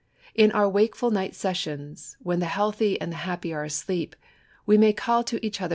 In 0.33 0.51
our 0.53 0.67
wakeful 0.67 1.11
night 1.11 1.35
seasons, 1.35 2.17
when 2.23 2.39
the 2.39 2.47
healthy 2.47 2.99
and 2.99 3.11
the 3.11 3.17
happy 3.17 3.53
are 3.53 3.63
asleep, 3.63 4.15
we 4.65 4.75
may 4.75 4.93
call 4.93 5.23
to 5.25 5.37
each 5.45 5.61
other 5.61 5.67
X 5.67 5.69
J>EI>l 5.69 5.69